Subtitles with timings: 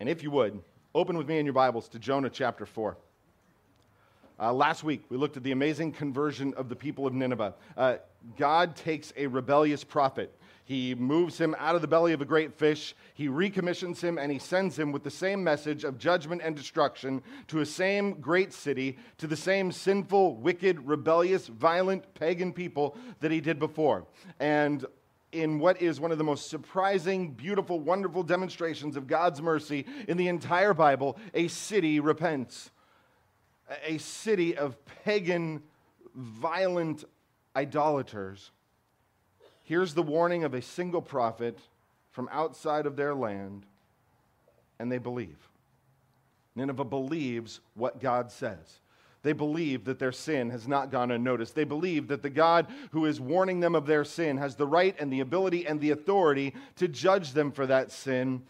[0.00, 0.58] And if you would,
[0.94, 2.96] open with me in your Bibles to Jonah chapter 4.
[4.40, 7.54] Uh, last week, we looked at the amazing conversion of the people of Nineveh.
[7.76, 7.96] Uh,
[8.38, 10.34] God takes a rebellious prophet.
[10.64, 12.94] He moves him out of the belly of a great fish.
[13.12, 17.22] He recommissions him and he sends him with the same message of judgment and destruction
[17.48, 23.30] to a same great city, to the same sinful, wicked, rebellious, violent, pagan people that
[23.30, 24.06] he did before.
[24.38, 24.86] And
[25.32, 30.16] in what is one of the most surprising, beautiful, wonderful demonstrations of God's mercy in
[30.16, 32.70] the entire Bible, a city repents.
[33.86, 35.62] A city of pagan,
[36.14, 37.04] violent
[37.54, 38.50] idolaters.
[39.62, 41.58] Here's the warning of a single prophet
[42.10, 43.64] from outside of their land,
[44.80, 45.48] and they believe.
[46.56, 48.80] Nineveh believes what God says.
[49.22, 51.54] They believe that their sin has not gone unnoticed.
[51.54, 54.96] They believe that the God who is warning them of their sin has the right
[54.98, 58.42] and the ability and the authority to judge them for that sin,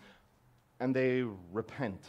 [0.78, 2.00] and they repent.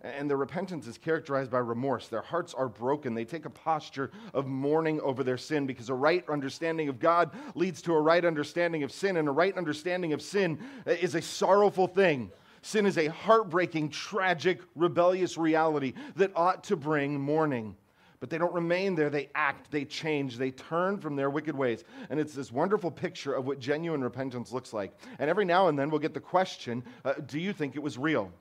[0.00, 2.08] And their repentance is characterized by remorse.
[2.08, 3.14] Their hearts are broken.
[3.14, 7.30] They take a posture of mourning over their sin because a right understanding of God
[7.54, 11.14] leads to a right understanding of sin, and a right understanding of sin uh, is
[11.14, 12.32] a sorrowful thing.
[12.62, 17.76] Sin is a heartbreaking, tragic, rebellious reality that ought to bring mourning.
[18.22, 19.10] But they don't remain there.
[19.10, 21.82] They act, they change, they turn from their wicked ways.
[22.08, 24.96] And it's this wonderful picture of what genuine repentance looks like.
[25.18, 27.98] And every now and then we'll get the question uh, do you think it was
[27.98, 28.32] real?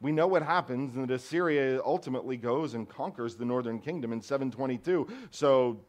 [0.00, 4.22] We know what happens, and that Assyria ultimately goes and conquers the northern kingdom in
[4.22, 5.08] 722.
[5.32, 5.80] So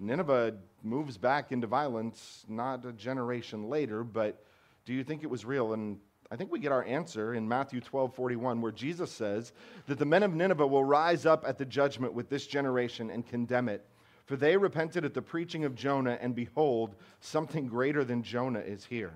[0.00, 4.44] Nineveh moves back into violence not a generation later, but
[4.84, 5.74] do you think it was real?
[5.74, 9.52] And I think we get our answer in Matthew 12 41, where Jesus says
[9.86, 13.26] that the men of Nineveh will rise up at the judgment with this generation and
[13.26, 13.86] condemn it.
[14.26, 18.86] For they repented at the preaching of Jonah, and behold, something greater than Jonah is
[18.86, 19.12] here.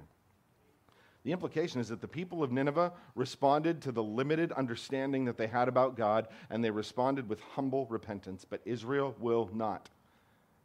[1.25, 5.47] The implication is that the people of Nineveh responded to the limited understanding that they
[5.47, 8.45] had about God, and they responded with humble repentance.
[8.49, 9.89] But Israel will not.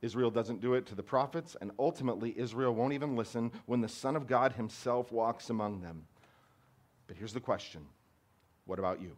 [0.02, 3.88] Israel doesn't do it to the prophets, and ultimately, Israel won't even listen when the
[3.88, 6.06] Son of God himself walks among them.
[7.08, 7.86] But here's the question
[8.66, 9.16] what about you?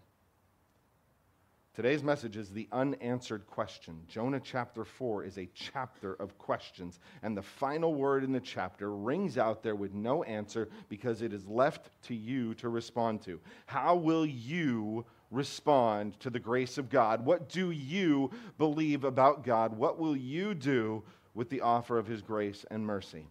[1.76, 4.00] Today's message is the unanswered question.
[4.08, 8.96] Jonah chapter 4 is a chapter of questions, and the final word in the chapter
[8.96, 13.42] rings out there with no answer because it is left to you to respond to.
[13.66, 17.26] How will you respond to the grace of God?
[17.26, 19.78] What do you believe about God?
[19.78, 21.04] What will you do
[21.34, 23.28] with the offer of his grace and mercy?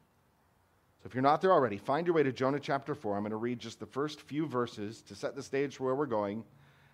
[1.04, 3.14] So if you're not there already, find your way to Jonah chapter 4.
[3.14, 5.94] I'm going to read just the first few verses to set the stage for where
[5.94, 6.42] we're going,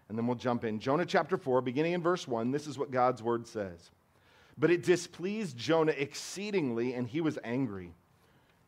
[0.09, 0.81] and then we'll jump in.
[0.81, 3.93] Jonah chapter 4, beginning in verse 1, this is what God's word says.
[4.59, 7.93] But it displeased Jonah exceedingly, and he was angry.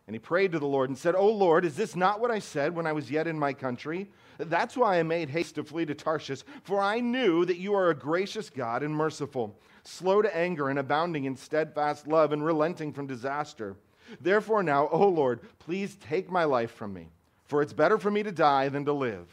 [0.06, 2.38] And he prayed to the Lord and said, O Lord, is this not what I
[2.38, 4.08] said when I was yet in my country?
[4.38, 7.90] That's why I made haste to flee to Tarshish, for I knew that you are
[7.90, 12.92] a gracious God and merciful, slow to anger and abounding in steadfast love and relenting
[12.92, 13.74] from disaster.
[14.20, 17.08] Therefore, now, O Lord, please take my life from me,
[17.44, 19.26] for it's better for me to die than to live.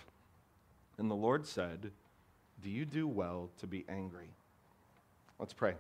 [0.97, 1.91] And the Lord said,
[2.62, 4.29] Do you do well to be angry?
[5.39, 5.75] Let's pray.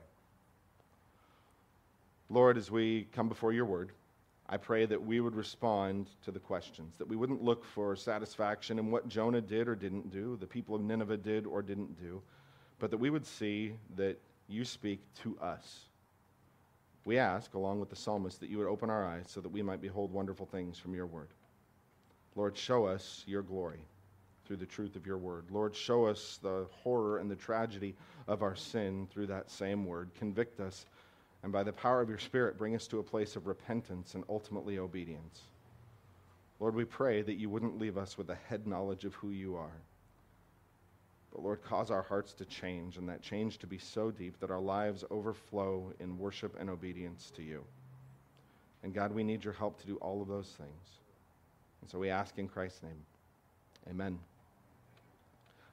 [2.29, 3.91] Lord, as we come before your word,
[4.47, 8.79] I pray that we would respond to the questions, that we wouldn't look for satisfaction
[8.79, 12.21] in what Jonah did or didn't do, the people of Nineveh did or didn't do,
[12.79, 14.17] but that we would see that
[14.47, 15.88] you speak to us
[17.09, 19.63] we ask, along with the psalmist, that you would open our eyes so that we
[19.63, 21.29] might behold wonderful things from your word.
[22.35, 23.79] Lord, show us your glory
[24.45, 25.45] through the truth of your word.
[25.49, 27.95] Lord, show us the horror and the tragedy
[28.27, 30.11] of our sin through that same word.
[30.19, 30.85] Convict us,
[31.41, 34.23] and by the power of your Spirit, bring us to a place of repentance and
[34.29, 35.41] ultimately obedience.
[36.59, 39.55] Lord, we pray that you wouldn't leave us with a head knowledge of who you
[39.55, 39.81] are
[41.31, 44.51] but Lord, cause our hearts to change and that change to be so deep that
[44.51, 47.63] our lives overflow in worship and obedience to you.
[48.83, 50.99] And God, we need your help to do all of those things.
[51.81, 53.05] And so we ask in Christ's name.
[53.89, 54.19] Amen.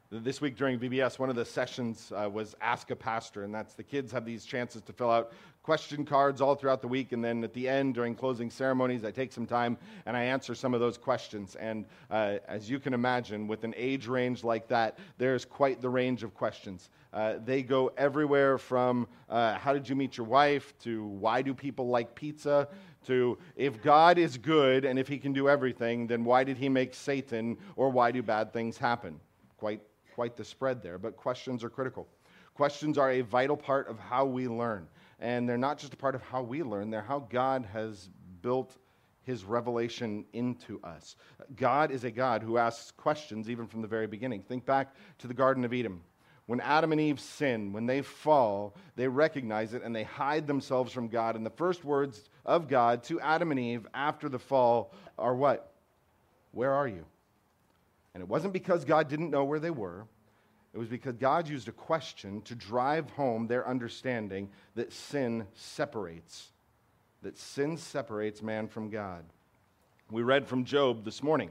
[0.08, 3.74] This week during VBS, one of the sessions uh, was Ask a Pastor, and that's
[3.74, 5.32] the kids have these chances to fill out
[5.64, 7.10] question cards all throughout the week.
[7.10, 9.76] And then at the end, during closing ceremonies, I take some time
[10.06, 11.56] and I answer some of those questions.
[11.56, 15.88] And uh, as you can imagine, with an age range like that, there's quite the
[15.88, 16.88] range of questions.
[17.12, 21.52] Uh, they go everywhere from uh, how did you meet your wife to why do
[21.52, 22.68] people like pizza
[23.06, 26.68] to if God is good and if he can do everything, then why did he
[26.68, 29.18] make Satan or why do bad things happen?
[29.56, 29.80] Quite
[30.16, 32.08] quite the spread there, but questions are critical.
[32.54, 34.88] Questions are a vital part of how we learn.
[35.20, 38.08] And they're not just a part of how we learn, they're how God has
[38.40, 38.78] built
[39.24, 41.16] his revelation into us.
[41.54, 44.40] God is a God who asks questions even from the very beginning.
[44.40, 46.00] Think back to the Garden of Eden.
[46.46, 50.94] When Adam and Eve sin, when they fall, they recognize it and they hide themselves
[50.94, 51.36] from God.
[51.36, 55.74] And the first words of God to Adam and Eve after the fall are what?
[56.52, 57.04] Where are you?
[58.16, 60.06] And it wasn't because God didn't know where they were.
[60.72, 66.48] It was because God used a question to drive home their understanding that sin separates,
[67.20, 69.22] that sin separates man from God.
[70.10, 71.50] We read from Job this morning.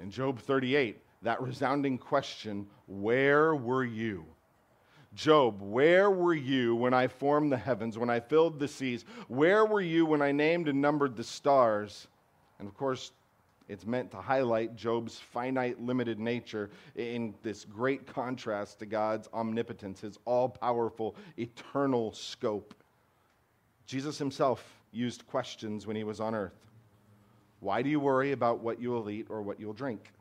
[0.00, 4.24] In Job 38, that resounding question, Where were you?
[5.14, 9.04] Job, where were you when I formed the heavens, when I filled the seas?
[9.26, 12.08] Where were you when I named and numbered the stars?
[12.58, 13.12] And of course,
[13.68, 20.00] it's meant to highlight Job's finite, limited nature in this great contrast to God's omnipotence,
[20.00, 22.74] his all powerful, eternal scope.
[23.86, 26.66] Jesus himself used questions when he was on earth.
[27.60, 30.12] Why do you worry about what you will eat or what you'll drink?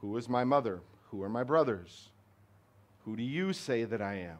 [0.00, 0.80] Who is my mother?
[1.10, 2.10] Who are my brothers?
[3.04, 4.38] Who do you say that I am?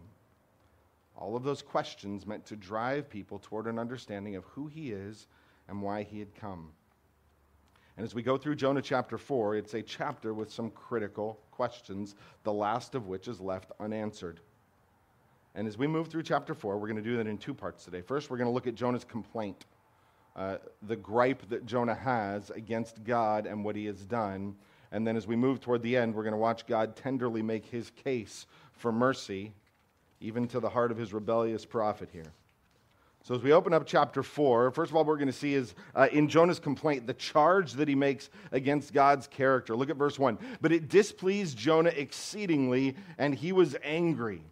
[1.16, 5.26] All of those questions meant to drive people toward an understanding of who he is
[5.68, 6.70] and why he had come.
[8.02, 12.16] And as we go through Jonah chapter 4, it's a chapter with some critical questions,
[12.42, 14.40] the last of which is left unanswered.
[15.54, 17.84] And as we move through chapter 4, we're going to do that in two parts
[17.84, 18.00] today.
[18.00, 19.66] First, we're going to look at Jonah's complaint,
[20.34, 20.56] uh,
[20.88, 24.56] the gripe that Jonah has against God and what he has done.
[24.90, 27.66] And then as we move toward the end, we're going to watch God tenderly make
[27.66, 29.52] his case for mercy,
[30.20, 32.32] even to the heart of his rebellious prophet here.
[33.24, 35.74] So, as we open up chapter 4, first of all, we're going to see is
[35.94, 39.76] uh, in Jonah's complaint, the charge that he makes against God's character.
[39.76, 40.38] Look at verse 1.
[40.60, 44.42] But it displeased Jonah exceedingly, and he was angry.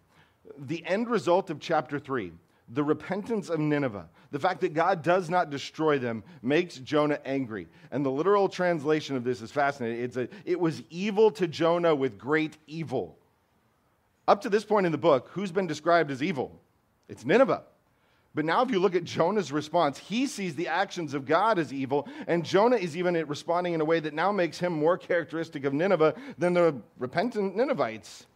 [0.57, 2.33] The end result of chapter 3
[2.73, 7.67] the repentance of Nineveh, the fact that God does not destroy them, makes Jonah angry.
[7.91, 10.05] And the literal translation of this is fascinating.
[10.05, 13.19] It's a, it was evil to Jonah with great evil.
[14.29, 16.61] Up to this point in the book, who's been described as evil?
[17.09, 17.65] It's Nineveh.
[18.35, 21.73] But now, if you look at Jonah's response, he sees the actions of God as
[21.73, 25.65] evil, and Jonah is even responding in a way that now makes him more characteristic
[25.65, 28.27] of Nineveh than the repentant Ninevites.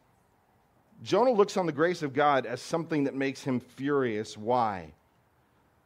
[1.05, 4.37] Jonah looks on the grace of God as something that makes him furious.
[4.37, 4.93] Why?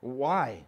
[0.00, 0.64] Why?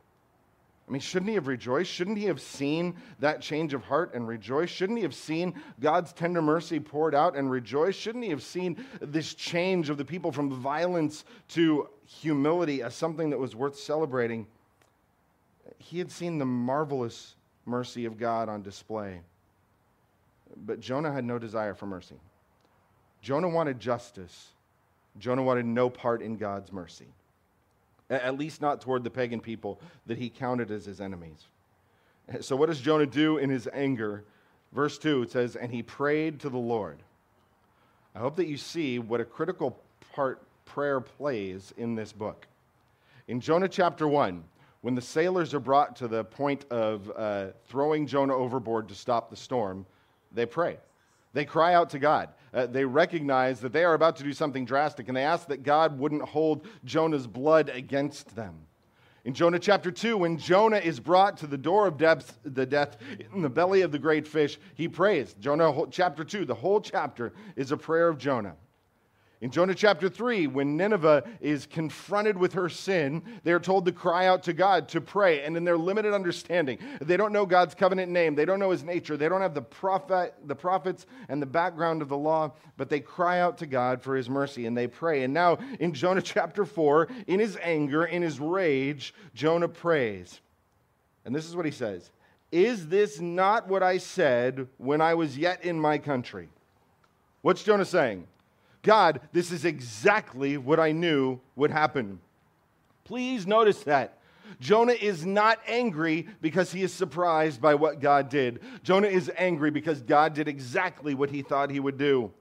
[0.90, 1.88] I mean, shouldn't he have rejoiced?
[1.88, 4.74] Shouldn't he have seen that change of heart and rejoiced?
[4.74, 8.00] Shouldn't he have seen God's tender mercy poured out and rejoiced?
[8.00, 13.30] Shouldn't he have seen this change of the people from violence to humility as something
[13.30, 14.48] that was worth celebrating?
[15.78, 17.36] He had seen the marvelous
[17.66, 19.20] mercy of God on display.
[20.56, 22.16] But Jonah had no desire for mercy.
[23.22, 24.48] Jonah wanted justice.
[25.20, 27.06] Jonah wanted no part in God's mercy,
[28.10, 31.46] at least not toward the pagan people that he counted as his enemies.
[32.40, 34.24] So, what does Jonah do in his anger?
[34.72, 36.98] Verse 2, it says, And he prayed to the Lord.
[38.14, 39.80] I hope that you see what a critical
[40.12, 42.46] part prayer plays in this book.
[43.28, 44.44] In Jonah chapter 1,
[44.82, 49.30] when the sailors are brought to the point of uh, throwing Jonah overboard to stop
[49.30, 49.84] the storm,
[50.32, 50.78] they pray.
[51.32, 52.30] They cry out to God.
[52.52, 55.62] Uh, they recognize that they are about to do something drastic, and they ask that
[55.62, 58.66] God wouldn't hold Jonah's blood against them.
[59.24, 62.96] In Jonah chapter 2, when Jonah is brought to the door of depth, the death
[63.34, 65.34] in the belly of the great fish, he prays.
[65.34, 68.56] Jonah chapter 2, the whole chapter is a prayer of Jonah.
[69.42, 73.92] In Jonah chapter 3, when Nineveh is confronted with her sin, they are told to
[73.92, 75.42] cry out to God, to pray.
[75.42, 78.84] And in their limited understanding, they don't know God's covenant name, they don't know his
[78.84, 82.90] nature, they don't have the, prophet, the prophets and the background of the law, but
[82.90, 85.22] they cry out to God for his mercy and they pray.
[85.22, 90.38] And now in Jonah chapter 4, in his anger, in his rage, Jonah prays.
[91.24, 92.10] And this is what he says
[92.52, 96.50] Is this not what I said when I was yet in my country?
[97.40, 98.26] What's Jonah saying?
[98.82, 102.20] God, this is exactly what I knew would happen.
[103.04, 104.18] Please notice that.
[104.58, 108.60] Jonah is not angry because he is surprised by what God did.
[108.82, 112.32] Jonah is angry because God did exactly what he thought he would do.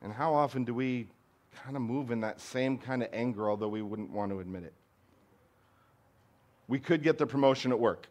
[0.00, 1.08] And how often do we
[1.64, 4.62] kind of move in that same kind of anger, although we wouldn't want to admit
[4.62, 4.74] it?
[6.68, 8.08] We could get the promotion at work,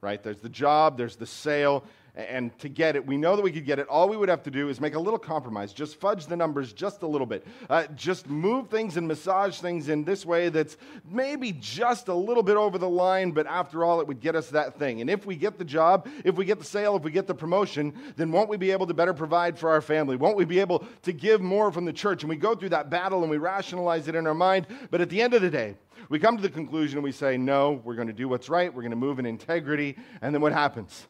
[0.00, 0.22] right?
[0.22, 3.64] There's the job, there's the sale, and to get it, we know that we could
[3.64, 3.86] get it.
[3.88, 6.72] All we would have to do is make a little compromise, just fudge the numbers
[6.72, 10.76] just a little bit, uh, just move things and massage things in this way that's
[11.08, 14.48] maybe just a little bit over the line, but after all, it would get us
[14.50, 15.00] that thing.
[15.00, 17.34] And if we get the job, if we get the sale, if we get the
[17.34, 20.16] promotion, then won't we be able to better provide for our family?
[20.16, 22.22] Won't we be able to give more from the church?
[22.22, 25.08] And we go through that battle and we rationalize it in our mind, but at
[25.08, 25.76] the end of the day,
[26.10, 28.74] We come to the conclusion and we say, no, we're going to do what's right,
[28.74, 31.06] we're going to move in integrity, and then what happens?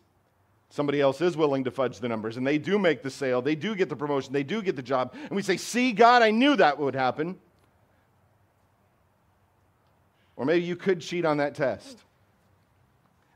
[0.71, 3.57] Somebody else is willing to fudge the numbers, and they do make the sale, they
[3.57, 6.31] do get the promotion, they do get the job, and we say, see, God, I
[6.31, 7.37] knew that would happen.
[10.37, 11.99] Or maybe you could cheat on that test.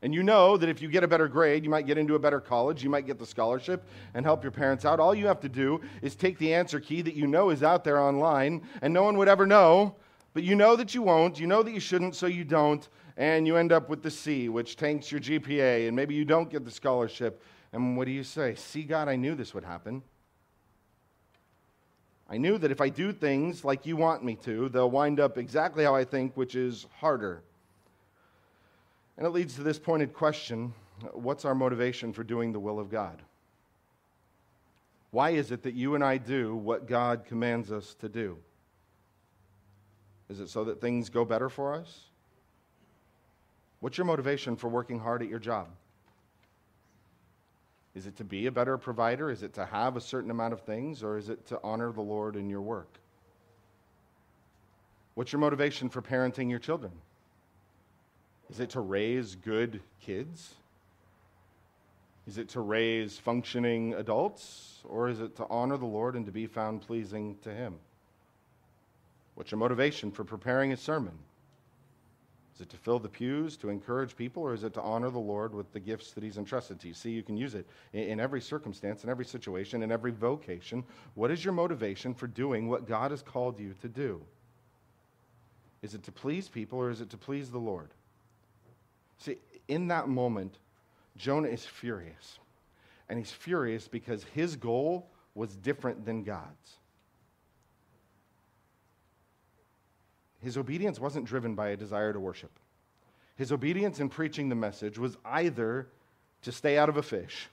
[0.01, 2.19] And you know that if you get a better grade, you might get into a
[2.19, 4.99] better college, you might get the scholarship and help your parents out.
[4.99, 7.83] All you have to do is take the answer key that you know is out
[7.83, 9.95] there online, and no one would ever know,
[10.33, 12.87] but you know that you won't, you know that you shouldn't, so you don't,
[13.17, 16.49] and you end up with the C, which tanks your GPA, and maybe you don't
[16.49, 17.41] get the scholarship.
[17.71, 18.55] And what do you say?
[18.55, 20.01] See, God, I knew this would happen.
[22.29, 25.37] I knew that if I do things like you want me to, they'll wind up
[25.37, 27.43] exactly how I think, which is harder.
[29.17, 30.73] And it leads to this pointed question
[31.11, 33.21] what's our motivation for doing the will of God?
[35.11, 38.37] Why is it that you and I do what God commands us to do?
[40.29, 42.05] Is it so that things go better for us?
[43.79, 45.67] What's your motivation for working hard at your job?
[47.95, 49.29] Is it to be a better provider?
[49.29, 51.01] Is it to have a certain amount of things?
[51.01, 52.99] Or is it to honor the Lord in your work?
[55.15, 56.91] What's your motivation for parenting your children?
[58.49, 60.55] Is it to raise good kids?
[62.27, 64.81] Is it to raise functioning adults?
[64.83, 67.75] Or is it to honor the Lord and to be found pleasing to Him?
[69.35, 71.17] What's your motivation for preparing a sermon?
[72.55, 75.19] Is it to fill the pews, to encourage people, or is it to honor the
[75.19, 76.93] Lord with the gifts that He's entrusted to you?
[76.93, 80.85] See, you can use it in every circumstance, in every situation, in every vocation.
[81.15, 84.21] What is your motivation for doing what God has called you to do?
[85.81, 87.89] Is it to please people, or is it to please the Lord?
[89.17, 90.57] See, in that moment,
[91.17, 92.39] Jonah is furious.
[93.09, 96.77] And he's furious because his goal was different than God's.
[100.45, 102.51] His obedience wasn't driven by a desire to worship.
[103.35, 105.87] His obedience in preaching the message was either
[106.43, 107.47] to stay out of a fish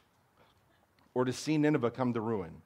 [1.15, 2.61] or to see Nineveh come to ruin.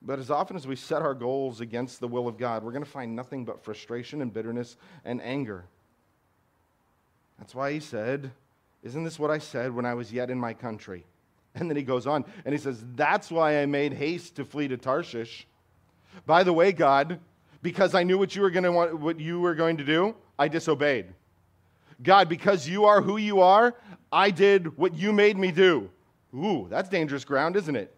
[0.00, 2.84] But as often as we set our goals against the will of God, we're going
[2.84, 5.64] to find nothing but frustration and bitterness and anger.
[7.40, 8.30] That's why he said,
[8.84, 11.04] Isn't this what I said when I was yet in my country?
[11.56, 14.68] And then he goes on and he says, That's why I made haste to flee
[14.68, 15.48] to Tarshish.
[16.26, 17.18] By the way, God,
[17.62, 20.14] because I knew what you were going to want, what you were going to do,
[20.38, 21.06] I disobeyed.
[22.02, 23.74] God, because you are who you are,
[24.12, 25.90] I did what you made me do.
[26.34, 27.94] Ooh, that's dangerous ground, isn't it?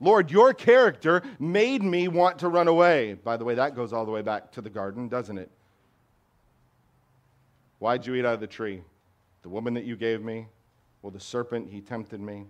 [0.00, 3.14] Lord, your character made me want to run away.
[3.14, 5.50] By the way, that goes all the way back to the garden, doesn't it?
[7.78, 8.82] Why'd you eat out of the tree?
[9.42, 10.46] The woman that you gave me?
[11.02, 12.44] Well, the serpent, he tempted me.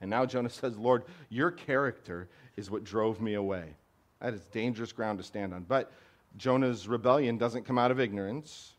[0.00, 3.74] And now Jonah says, Lord, your character is what drove me away.
[4.20, 5.64] That is dangerous ground to stand on.
[5.64, 5.92] But
[6.36, 8.74] Jonah's rebellion doesn't come out of ignorance.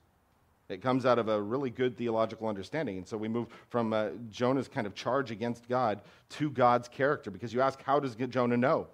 [0.69, 2.97] It comes out of a really good theological understanding.
[2.97, 7.29] And so we move from uh, Jonah's kind of charge against God to God's character
[7.29, 8.87] because you ask, how does Jonah know?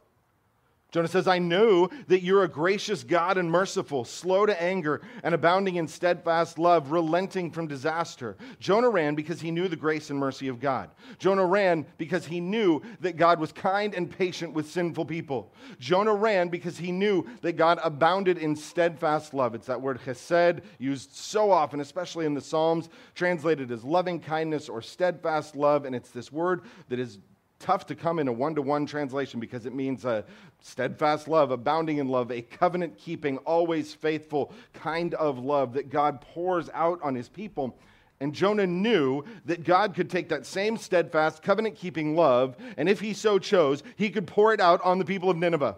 [0.97, 5.35] Jonah says, I knew that you're a gracious God and merciful, slow to anger, and
[5.35, 8.35] abounding in steadfast love, relenting from disaster.
[8.59, 10.89] Jonah ran because he knew the grace and mercy of God.
[11.19, 15.53] Jonah ran because he knew that God was kind and patient with sinful people.
[15.77, 19.53] Jonah ran because he knew that God abounded in steadfast love.
[19.53, 24.67] It's that word chesed, used so often, especially in the Psalms, translated as loving kindness
[24.67, 25.85] or steadfast love.
[25.85, 27.19] And it's this word that is
[27.59, 30.25] tough to come in a one to one translation because it means a
[30.61, 36.21] steadfast love, abounding in love, a covenant keeping, always faithful kind of love that God
[36.21, 37.77] pours out on his people.
[38.19, 42.99] And Jonah knew that God could take that same steadfast, covenant keeping love, and if
[42.99, 45.77] he so chose, he could pour it out on the people of Nineveh.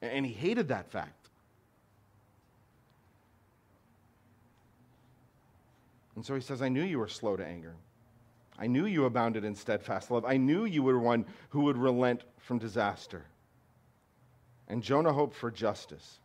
[0.00, 1.28] And he hated that fact.
[6.16, 7.74] And so he says, I knew you were slow to anger.
[8.58, 10.24] I knew you abounded in steadfast love.
[10.24, 13.24] I knew you were one who would relent from disaster.
[14.68, 16.18] And Jonah hoped for justice.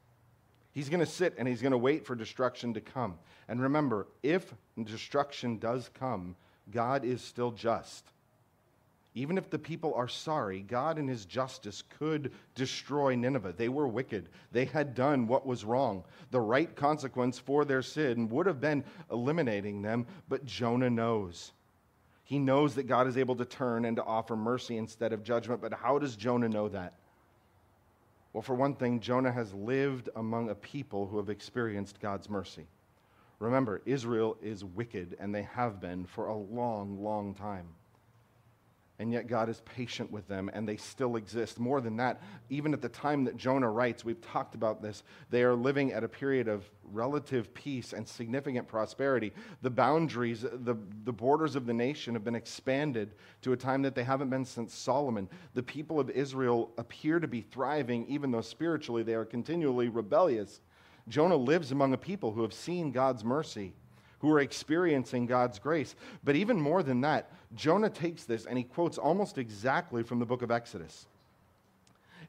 [0.71, 3.15] He's going to sit and he's going to wait for destruction to come.
[3.47, 4.53] And remember, if
[4.83, 6.35] destruction does come,
[6.69, 8.05] God is still just.
[9.15, 13.55] Even if the people are sorry, God in his justice could destroy Nineveh.
[13.57, 14.29] They were wicked.
[14.51, 16.03] They had done what was wrong.
[16.29, 21.53] The right consequence for their sin would have been eliminating them, but Jonah knows.
[22.27, 25.61] He knows that God is able to turn and to offer mercy instead of judgment.
[25.61, 26.93] But how does Jonah know that?
[28.33, 32.67] Well, for one thing, Jonah has lived among a people who have experienced God's mercy.
[33.39, 37.67] Remember, Israel is wicked, and they have been for a long, long time.
[38.99, 41.59] And yet, God is patient with them, and they still exist.
[41.59, 45.43] More than that, even at the time that Jonah writes, we've talked about this, they
[45.43, 49.33] are living at a period of relative peace and significant prosperity.
[49.61, 53.13] The boundaries, the, the borders of the nation have been expanded
[53.43, 55.29] to a time that they haven't been since Solomon.
[55.53, 60.59] The people of Israel appear to be thriving, even though spiritually they are continually rebellious.
[61.07, 63.73] Jonah lives among a people who have seen God's mercy
[64.19, 65.95] who are experiencing God's grace.
[66.23, 70.25] But even more than that, Jonah takes this and he quotes almost exactly from the
[70.25, 71.05] book of Exodus.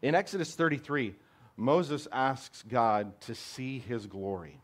[0.02, 1.14] In Exodus 33,
[1.57, 4.61] Moses asks God to see his glory.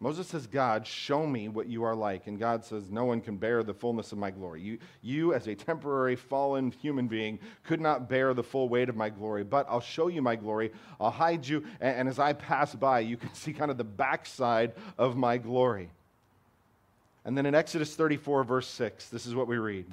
[0.00, 2.26] Moses says, God, show me what you are like.
[2.26, 4.60] And God says, No one can bear the fullness of my glory.
[4.60, 8.96] You, you, as a temporary fallen human being, could not bear the full weight of
[8.96, 10.72] my glory, but I'll show you my glory.
[11.00, 11.64] I'll hide you.
[11.80, 15.38] And, and as I pass by, you can see kind of the backside of my
[15.38, 15.90] glory.
[17.24, 19.86] And then in Exodus 34, verse 6, this is what we read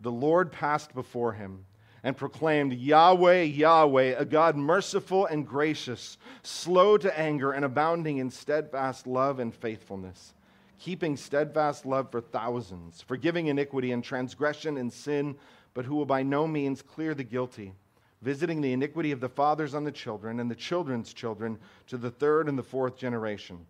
[0.00, 1.64] The Lord passed before him
[2.02, 8.30] and proclaimed, Yahweh, Yahweh, a God merciful and gracious, slow to anger and abounding in
[8.30, 10.34] steadfast love and faithfulness,
[10.80, 15.36] keeping steadfast love for thousands, forgiving iniquity and transgression and sin,
[15.74, 17.72] but who will by no means clear the guilty,
[18.20, 22.10] visiting the iniquity of the fathers on the children and the children's children to the
[22.10, 23.64] third and the fourth generation.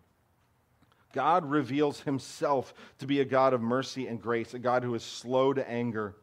[1.13, 5.03] God reveals himself to be a God of mercy and grace, a God who is
[5.03, 6.15] slow to anger,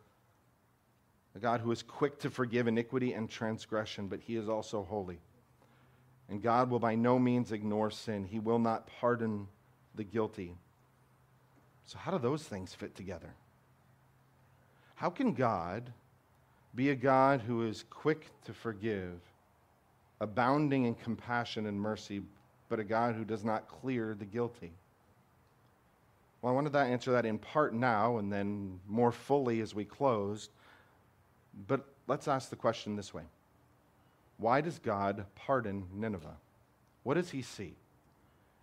[1.35, 5.21] a God who is quick to forgive iniquity and transgression, but he is also holy.
[6.29, 9.47] And God will by no means ignore sin, he will not pardon
[9.95, 10.57] the guilty.
[11.87, 13.35] So, how do those things fit together?
[14.97, 15.93] How can God
[16.75, 19.21] be a God who is quick to forgive,
[20.21, 22.23] abounding in compassion and mercy,
[22.71, 24.73] but a God who does not clear the guilty?
[26.41, 29.85] Well, I wanted to answer that in part now and then more fully as we
[29.85, 30.51] closed.
[31.67, 33.25] But let's ask the question this way
[34.39, 36.37] Why does God pardon Nineveh?
[37.03, 37.75] What does he see?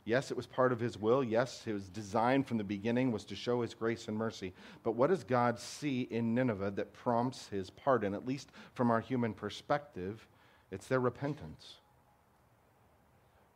[0.06, 1.22] Yes, it was part of his will.
[1.22, 4.54] Yes, his design from the beginning was to show his grace and mercy.
[4.84, 8.14] But what does God see in Nineveh that prompts his pardon?
[8.14, 10.26] At least from our human perspective,
[10.72, 11.80] it's their repentance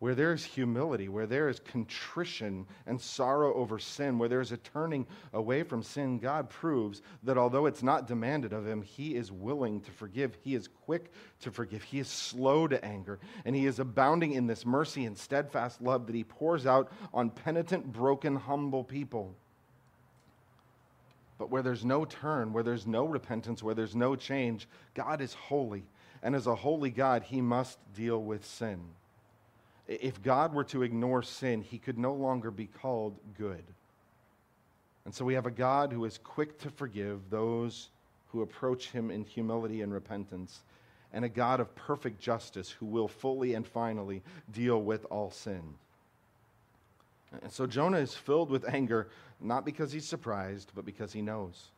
[0.01, 4.51] where there is humility, where there is contrition and sorrow over sin, where there is
[4.51, 9.13] a turning away from sin, God proves that although it's not demanded of him, he
[9.13, 10.35] is willing to forgive.
[10.41, 11.11] He is quick
[11.41, 11.83] to forgive.
[11.83, 13.19] He is slow to anger.
[13.45, 17.29] And he is abounding in this mercy and steadfast love that he pours out on
[17.29, 19.35] penitent, broken, humble people.
[21.37, 25.35] But where there's no turn, where there's no repentance, where there's no change, God is
[25.35, 25.83] holy.
[26.23, 28.79] And as a holy God, he must deal with sin.
[29.99, 33.63] If God were to ignore sin, he could no longer be called good.
[35.03, 37.89] And so we have a God who is quick to forgive those
[38.27, 40.61] who approach him in humility and repentance,
[41.11, 44.21] and a God of perfect justice who will fully and finally
[44.53, 45.61] deal with all sin.
[47.41, 49.09] And so Jonah is filled with anger,
[49.41, 51.71] not because he's surprised, but because he knows.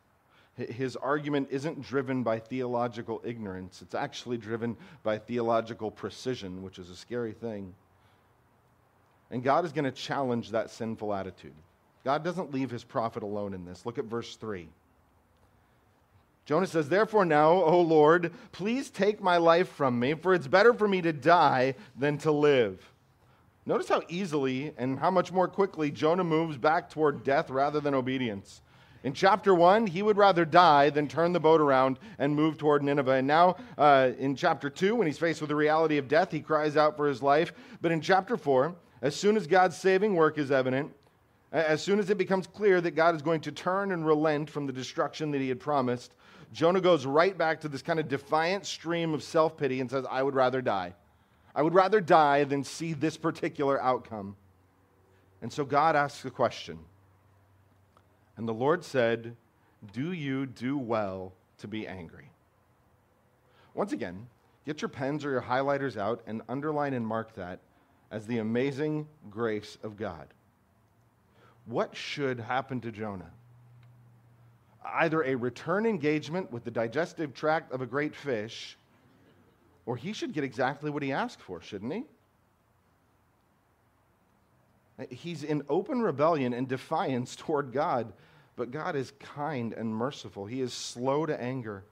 [0.56, 6.90] His argument isn't driven by theological ignorance, it's actually driven by theological precision, which is
[6.90, 7.74] a scary thing.
[9.34, 11.54] And God is going to challenge that sinful attitude.
[12.04, 13.84] God doesn't leave his prophet alone in this.
[13.84, 14.68] Look at verse 3.
[16.44, 20.72] Jonah says, Therefore, now, O Lord, please take my life from me, for it's better
[20.72, 22.80] for me to die than to live.
[23.66, 27.92] Notice how easily and how much more quickly Jonah moves back toward death rather than
[27.92, 28.60] obedience.
[29.02, 32.84] In chapter 1, he would rather die than turn the boat around and move toward
[32.84, 33.14] Nineveh.
[33.14, 36.38] And now, uh, in chapter 2, when he's faced with the reality of death, he
[36.38, 37.52] cries out for his life.
[37.82, 40.90] But in chapter 4, as soon as God's saving work is evident,
[41.52, 44.66] as soon as it becomes clear that God is going to turn and relent from
[44.66, 46.14] the destruction that he had promised,
[46.54, 50.06] Jonah goes right back to this kind of defiant stream of self pity and says,
[50.10, 50.94] I would rather die.
[51.54, 54.36] I would rather die than see this particular outcome.
[55.42, 56.78] And so God asks a question.
[58.38, 59.36] And the Lord said,
[59.92, 62.30] Do you do well to be angry?
[63.74, 64.28] Once again,
[64.64, 67.60] get your pens or your highlighters out and underline and mark that
[68.10, 70.28] as the amazing grace of God.
[71.66, 73.30] What should happen to Jonah?
[74.84, 78.76] Either a return engagement with the digestive tract of a great fish,
[79.86, 82.04] or he should get exactly what he asked for, shouldn't he?
[85.10, 88.12] He's in open rebellion and defiance toward God,
[88.56, 90.46] but God is kind and merciful.
[90.46, 91.84] He is slow to anger.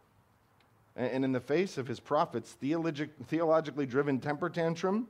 [0.94, 5.08] And in the face of his prophet's theologically driven temper tantrum,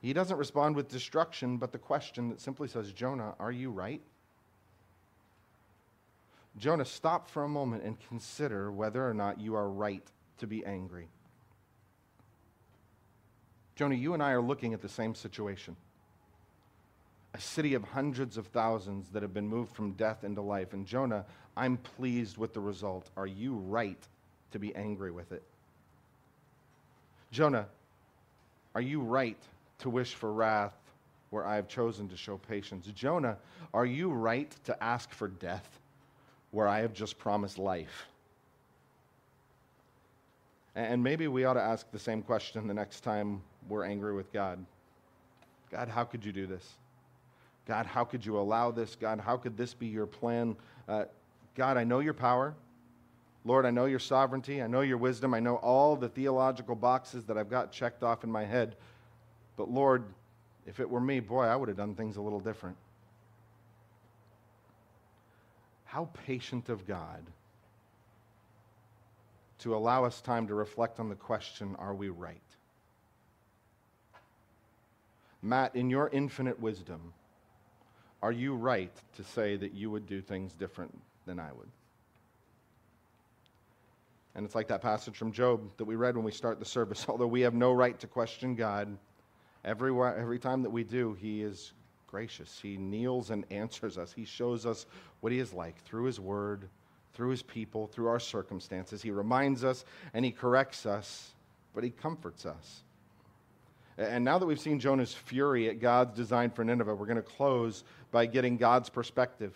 [0.00, 4.00] he doesn't respond with destruction, but the question that simply says, Jonah, are you right?
[6.58, 10.02] Jonah, stop for a moment and consider whether or not you are right
[10.38, 11.08] to be angry.
[13.76, 15.76] Jonah, you and I are looking at the same situation.
[17.34, 20.72] A city of hundreds of thousands that have been moved from death into life.
[20.72, 21.24] And Jonah,
[21.56, 23.08] I'm pleased with the result.
[23.16, 24.02] Are you right
[24.50, 25.42] to be angry with it?
[27.30, 27.68] Jonah,
[28.74, 29.38] are you right
[29.80, 30.74] to wish for wrath
[31.30, 32.86] where I have chosen to show patience?
[32.94, 33.36] Jonah,
[33.72, 35.78] are you right to ask for death
[36.50, 38.06] where I have just promised life?
[40.74, 44.32] And maybe we ought to ask the same question the next time we're angry with
[44.32, 44.64] God
[45.70, 46.68] God, how could you do this?
[47.66, 48.96] God, how could you allow this?
[48.96, 50.56] God, how could this be your plan?
[50.88, 51.04] Uh,
[51.54, 52.54] God, I know your power.
[53.44, 54.62] Lord, I know your sovereignty.
[54.62, 55.32] I know your wisdom.
[55.32, 58.76] I know all the theological boxes that I've got checked off in my head.
[59.60, 60.04] But Lord,
[60.64, 62.78] if it were me, boy, I would have done things a little different.
[65.84, 67.26] How patient of God
[69.58, 72.40] to allow us time to reflect on the question are we right?
[75.42, 77.12] Matt, in your infinite wisdom,
[78.22, 81.68] are you right to say that you would do things different than I would?
[84.34, 87.04] And it's like that passage from Job that we read when we start the service.
[87.10, 88.96] Although we have no right to question God,
[89.64, 91.72] every, every time that we do, He is
[92.06, 92.58] gracious.
[92.60, 94.12] He kneels and answers us.
[94.12, 94.86] He shows us
[95.20, 96.68] what He is like through His Word,
[97.14, 99.02] through His people, through our circumstances.
[99.02, 101.30] He reminds us and He corrects us,
[101.74, 102.82] but He comforts us.
[103.98, 107.22] And now that we've seen Jonah's fury at God's design for Nineveh, we're going to
[107.22, 109.54] close by getting God's perspective.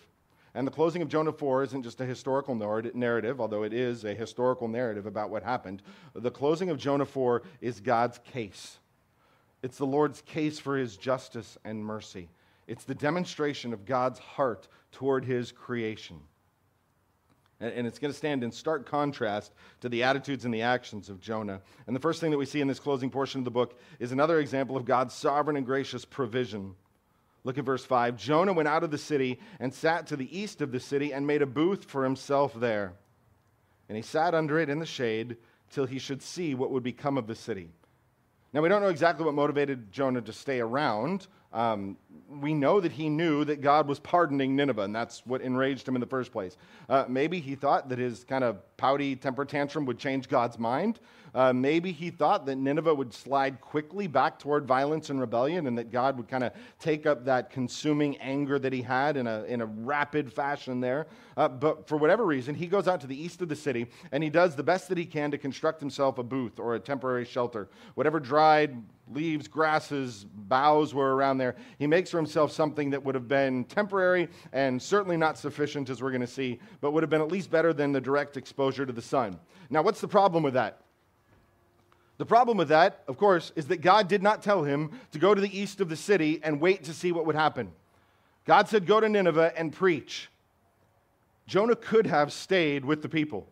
[0.53, 4.13] And the closing of Jonah 4 isn't just a historical narrative, although it is a
[4.13, 5.81] historical narrative about what happened.
[6.13, 8.77] The closing of Jonah 4 is God's case.
[9.65, 12.29] It's the Lord's case for his justice and mercy.
[12.67, 16.19] It's the demonstration of God's heart toward his creation.
[17.59, 21.19] And it's going to stand in stark contrast to the attitudes and the actions of
[21.19, 21.61] Jonah.
[21.87, 24.11] And the first thing that we see in this closing portion of the book is
[24.11, 26.75] another example of God's sovereign and gracious provision.
[27.43, 28.17] Look at verse 5.
[28.17, 31.25] Jonah went out of the city and sat to the east of the city and
[31.25, 32.93] made a booth for himself there.
[33.89, 35.37] And he sat under it in the shade
[35.71, 37.71] till he should see what would become of the city.
[38.55, 41.27] Now, we don't know exactly what motivated Jonah to stay around.
[41.51, 41.97] Um,
[42.29, 45.95] we know that he knew that God was pardoning Nineveh, and that's what enraged him
[45.95, 46.57] in the first place.
[46.89, 50.99] Uh, maybe he thought that his kind of pouty temper tantrum would change God's mind.
[51.35, 55.77] Uh, maybe he thought that Nineveh would slide quickly back toward violence and rebellion, and
[55.77, 59.43] that God would kind of take up that consuming anger that he had in a,
[59.43, 61.07] in a rapid fashion there.
[61.35, 64.23] Uh, but for whatever reason, he goes out to the east of the city, and
[64.23, 67.25] he does the best that he can to construct himself a booth or a temporary
[67.25, 67.67] shelter.
[67.95, 71.55] Whatever dried leaves, grasses, boughs were around there.
[71.77, 76.01] He makes for himself something that would have been temporary and certainly not sufficient, as
[76.01, 78.85] we're going to see, but would have been at least better than the direct exposure
[78.85, 79.39] to the sun.
[79.69, 80.81] Now, what's the problem with that?
[82.17, 85.35] The problem with that, of course, is that God did not tell him to go
[85.35, 87.71] to the east of the city and wait to see what would happen.
[88.45, 90.29] God said, Go to Nineveh and preach.
[91.47, 93.47] Jonah could have stayed with the people.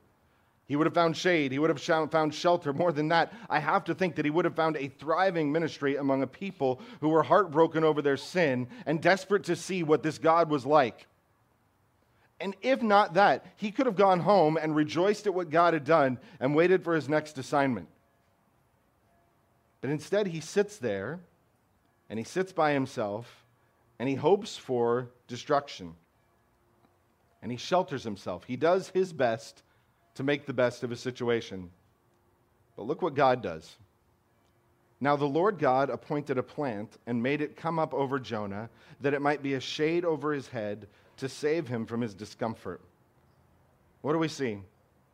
[0.66, 1.52] He would have found shade.
[1.52, 2.72] He would have found shelter.
[2.72, 5.98] More than that, I have to think that he would have found a thriving ministry
[5.98, 10.18] among a people who were heartbroken over their sin and desperate to see what this
[10.18, 11.08] God was like.
[12.40, 15.86] And if not that, he could have gone home and rejoiced at what God had
[15.86, 17.88] done and waited for his next assignment.
[19.82, 21.20] But instead, he sits there
[22.10, 23.46] and he sits by himself
[24.00, 25.96] and he hopes for destruction.
[27.42, 28.46] And he shelters himself.
[28.46, 29.62] He does his best
[30.16, 31.70] to make the best of a situation.
[32.76, 33.76] But look what God does.
[35.00, 38.70] Now the Lord God appointed a plant and made it come up over Jonah,
[39.02, 42.82] that it might be a shade over his head to save him from his discomfort.
[44.02, 44.60] What do we see?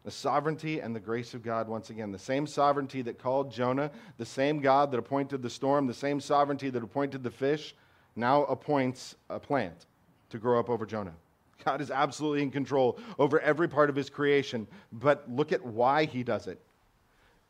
[0.05, 2.11] The sovereignty and the grace of God once again.
[2.11, 6.21] The same sovereignty that called Jonah, the same God that appointed the storm, the same
[6.21, 7.75] sovereignty that appointed the fish,
[8.15, 9.85] now appoints a plant
[10.29, 11.15] to grow up over Jonah.
[11.63, 16.05] God is absolutely in control over every part of his creation, but look at why
[16.05, 16.61] he does it.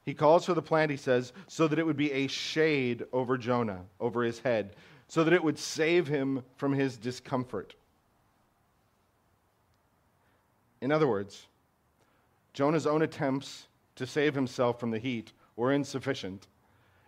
[0.06, 3.38] He calls for the plant, he says, so that it would be a shade over
[3.38, 4.76] Jonah, over his head,
[5.08, 7.76] so that it would save him from his discomfort.
[10.82, 11.48] In other words,
[12.54, 16.48] Jonah's own attempts to save himself from the heat were insufficient,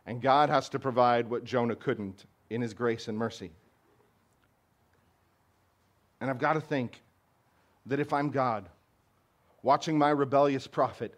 [0.06, 3.52] and God has to provide what Jonah couldn't in his grace and mercy.
[6.22, 7.02] And I've got to think
[7.88, 8.70] that if I'm God,
[9.64, 11.14] watching my rebellious prophet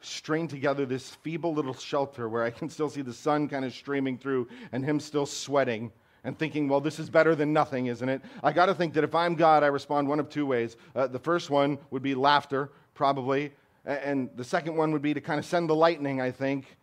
[0.00, 3.74] string together this feeble little shelter where I can still see the sun kind of
[3.74, 5.92] streaming through and him still sweating,
[6.24, 8.22] and thinking, well, this is better than nothing, isn't it?
[8.42, 10.76] I got to think that if I'm God, I respond one of two ways.
[10.96, 13.52] Uh, the first one would be laughter, probably.
[13.84, 16.78] And the second one would be to kind of send the lightning, I think.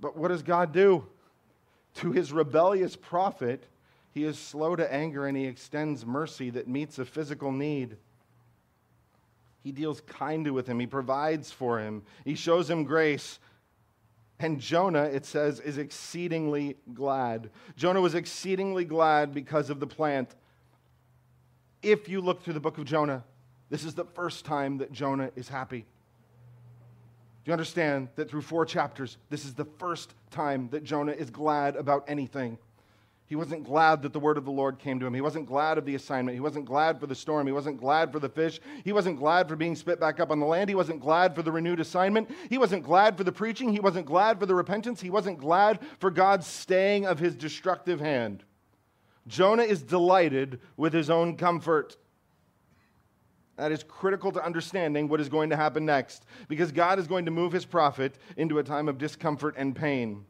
[0.00, 1.06] But what does God do?
[1.94, 3.64] To his rebellious prophet,
[4.18, 7.96] he is slow to anger and he extends mercy that meets a physical need.
[9.62, 13.38] He deals kindly with him, he provides for him, he shows him grace.
[14.40, 17.50] And Jonah, it says, is exceedingly glad.
[17.76, 20.34] Jonah was exceedingly glad because of the plant.
[21.82, 23.24] If you look through the book of Jonah,
[23.70, 25.80] this is the first time that Jonah is happy.
[27.44, 31.30] Do you understand that through four chapters, this is the first time that Jonah is
[31.30, 32.58] glad about anything?
[33.28, 35.12] He wasn't glad that the word of the Lord came to him.
[35.12, 36.34] He wasn't glad of the assignment.
[36.34, 37.46] He wasn't glad for the storm.
[37.46, 38.58] He wasn't glad for the fish.
[38.84, 40.70] He wasn't glad for being spit back up on the land.
[40.70, 42.30] He wasn't glad for the renewed assignment.
[42.48, 43.70] He wasn't glad for the preaching.
[43.70, 45.02] He wasn't glad for the repentance.
[45.02, 48.44] He wasn't glad for God's staying of his destructive hand.
[49.26, 51.98] Jonah is delighted with his own comfort.
[53.56, 57.26] That is critical to understanding what is going to happen next because God is going
[57.26, 60.24] to move his prophet into a time of discomfort and pain.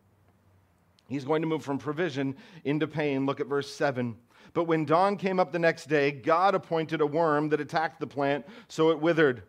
[1.08, 3.26] He's going to move from provision into pain.
[3.26, 4.16] Look at verse 7.
[4.52, 8.06] But when dawn came up the next day, God appointed a worm that attacked the
[8.06, 9.42] plant, so it withered.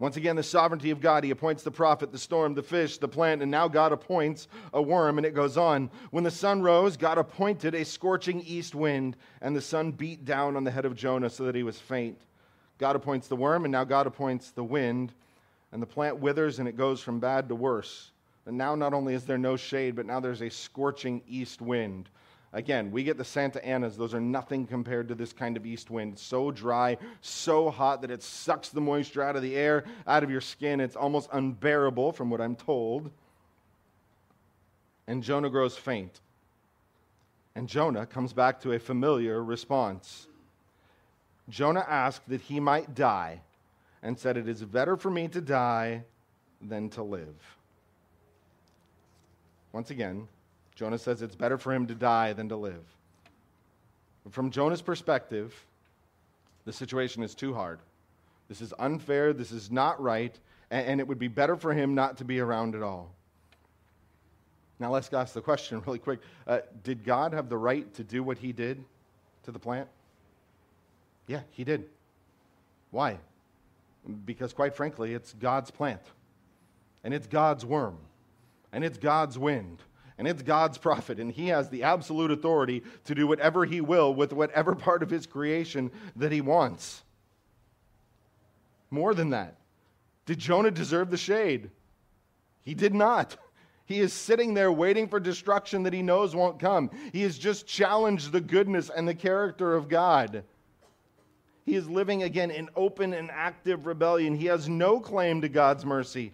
[0.00, 1.24] Once again, the sovereignty of God.
[1.24, 4.80] He appoints the prophet, the storm, the fish, the plant, and now God appoints a
[4.80, 5.90] worm, and it goes on.
[6.10, 10.56] When the sun rose, God appointed a scorching east wind, and the sun beat down
[10.56, 12.18] on the head of Jonah so that he was faint.
[12.78, 15.12] God appoints the worm, and now God appoints the wind,
[15.70, 18.10] and the plant withers, and it goes from bad to worse.
[18.50, 22.08] And now not only is there no shade, but now there's a scorching east wind.
[22.52, 23.96] Again, we get the Santa Anas.
[23.96, 26.18] Those are nothing compared to this kind of east wind.
[26.18, 30.32] So dry, so hot that it sucks the moisture out of the air, out of
[30.32, 30.80] your skin.
[30.80, 33.12] It's almost unbearable, from what I'm told.
[35.06, 36.18] And Jonah grows faint.
[37.54, 40.26] And Jonah comes back to a familiar response.
[41.48, 43.42] Jonah asked that he might die
[44.02, 46.02] and said, It is better for me to die
[46.60, 47.59] than to live.
[49.72, 50.26] Once again,
[50.74, 52.84] Jonah says it's better for him to die than to live.
[54.24, 55.54] But From Jonah's perspective,
[56.64, 57.80] the situation is too hard.
[58.48, 59.32] This is unfair.
[59.32, 60.36] This is not right.
[60.70, 63.12] And, it would be better for him not to be around at all.
[64.78, 68.22] Now, let's ask the question really quick uh, Did God have the right to do
[68.22, 68.84] what he did
[69.44, 69.88] to the plant?
[71.26, 71.84] Yeah, he did.
[72.90, 73.18] Why?
[74.24, 76.00] Because, quite frankly, it's God's plant,
[77.04, 77.98] and it's God's worm
[78.72, 79.82] and it's God's wind,
[80.18, 84.14] and it's God's prophet, and he has the absolute authority to do whatever he will
[84.14, 87.02] with whatever part of his creation that he wants.
[88.90, 89.56] More than that,
[90.26, 91.70] did Jonah deserve the shade?
[92.62, 93.36] He did not.
[93.86, 96.90] He is sitting there waiting for destruction that he knows won't come.
[97.12, 100.44] He has just challenged the goodness and the character of God.
[101.64, 104.34] He is living again in open and active rebellion.
[104.34, 106.32] He has no claim to God's mercy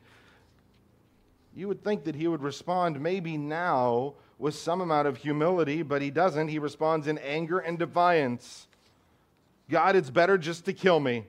[1.56, 6.02] you would think that he would respond maybe now with some amount of humility, but
[6.02, 6.48] he doesn't.
[6.48, 8.68] He responds in anger and defiance.
[9.70, 11.24] God, it's better just to kill me.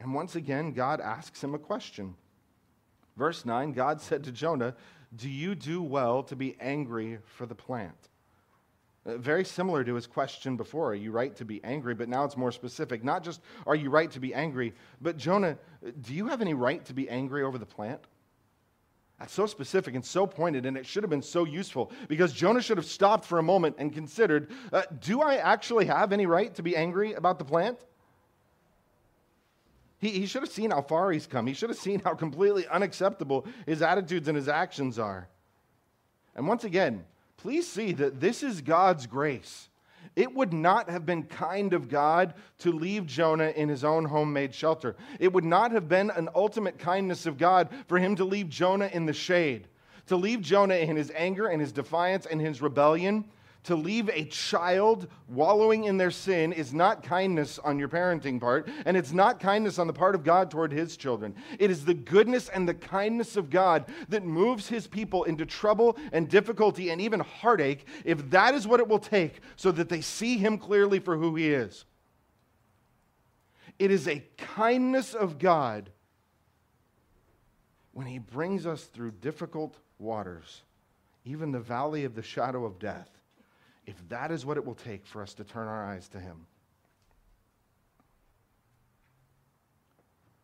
[0.00, 2.14] And once again, God asks him a question.
[3.16, 4.74] Verse 9 God said to Jonah,
[5.16, 7.96] Do you do well to be angry for the plant?
[9.06, 10.90] Uh, very similar to his question before.
[10.90, 11.94] Are you right to be angry?
[11.94, 13.02] But now it's more specific.
[13.02, 15.56] Not just are you right to be angry, but Jonah,
[16.02, 18.02] do you have any right to be angry over the plant?
[19.20, 22.62] That's so specific and so pointed, and it should have been so useful because Jonah
[22.62, 26.54] should have stopped for a moment and considered uh, do I actually have any right
[26.54, 27.78] to be angry about the plant?
[29.98, 31.46] He, he should have seen how far he's come.
[31.46, 35.28] He should have seen how completely unacceptable his attitudes and his actions are.
[36.34, 37.04] And once again,
[37.36, 39.69] please see that this is God's grace.
[40.16, 44.54] It would not have been kind of God to leave Jonah in his own homemade
[44.54, 44.96] shelter.
[45.18, 48.90] It would not have been an ultimate kindness of God for him to leave Jonah
[48.92, 49.68] in the shade,
[50.06, 53.24] to leave Jonah in his anger and his defiance and his rebellion
[53.64, 58.68] to leave a child wallowing in their sin is not kindness on your parenting part,
[58.86, 61.34] and it's not kindness on the part of God toward his children.
[61.58, 65.98] It is the goodness and the kindness of God that moves his people into trouble
[66.12, 70.00] and difficulty and even heartache if that is what it will take so that they
[70.00, 71.84] see him clearly for who he is.
[73.78, 75.90] It is a kindness of God
[77.92, 80.62] when he brings us through difficult waters,
[81.24, 83.19] even the valley of the shadow of death
[83.90, 86.46] if that is what it will take for us to turn our eyes to him.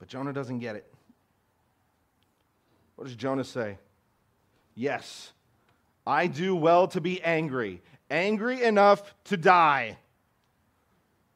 [0.00, 0.92] But Jonah doesn't get it.
[2.96, 3.78] What does Jonah say?
[4.74, 5.32] Yes,
[6.04, 9.96] I do well to be angry, angry enough to die.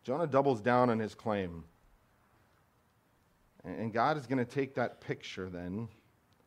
[0.03, 1.65] Jonah doubles down on his claim.
[3.63, 5.89] And God is going to take that picture then,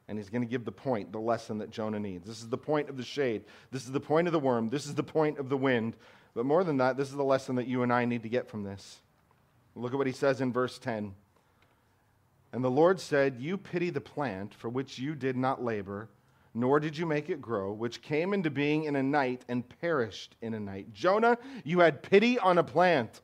[0.07, 2.27] and he's going to give the point, the lesson that Jonah needs.
[2.27, 3.43] This is the point of the shade.
[3.71, 4.69] This is the point of the worm.
[4.69, 5.95] This is the point of the wind.
[6.35, 8.49] But more than that, this is the lesson that you and I need to get
[8.49, 8.99] from this.
[9.75, 11.13] Look at what he says in verse 10.
[12.51, 16.09] And the Lord said, You pity the plant for which you did not labor,
[16.53, 20.35] nor did you make it grow, which came into being in a night and perished
[20.41, 20.93] in a night.
[20.93, 23.21] Jonah, you had pity on a plant.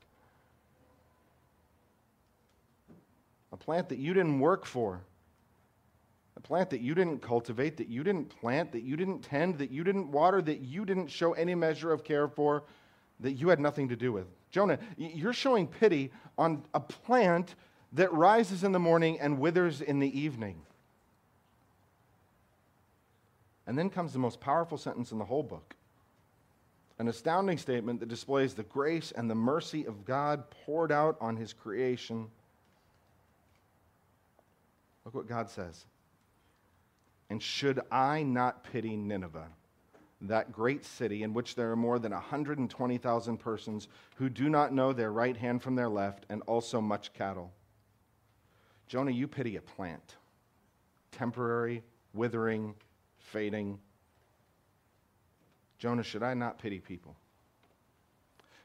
[3.52, 5.02] a plant that you didn't work for,
[6.40, 9.72] a plant that you didn't cultivate, that you didn't plant, that you didn't tend, that
[9.72, 12.64] you didn't water, that you didn't show any measure of care for,
[13.20, 14.26] that you had nothing to do with.
[14.52, 17.56] Jonah, you're showing pity on a plant
[17.94, 20.62] that rises in the morning and withers in the evening.
[23.68, 25.76] And then comes the most powerful sentence in the whole book
[26.98, 31.38] an astounding statement that displays the grace and the mercy of God poured out on
[31.38, 32.28] his creation
[35.10, 35.86] Look what God says.
[37.30, 39.48] And should I not pity Nineveh,
[40.22, 44.94] that great city in which there are more than 120,000 persons who do not know
[44.94, 47.52] their right hand from their left, and also much cattle?
[48.88, 50.16] Jonah, you pity a plant,
[51.12, 52.74] temporary, withering,
[53.20, 53.80] fading.
[55.78, 57.16] Jonah, should I not pity people?